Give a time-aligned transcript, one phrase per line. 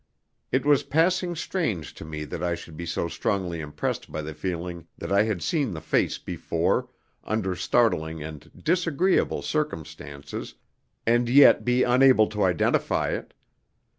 [0.51, 4.33] It was passing strange to me that I should be so strongly impressed by the
[4.33, 6.89] feeling that I had seen the face before,
[7.23, 10.55] under startling and disagreeable circumstances,
[11.05, 13.35] and yet be unable to identify it.